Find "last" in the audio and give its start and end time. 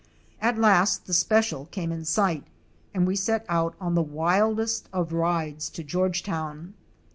0.57-1.05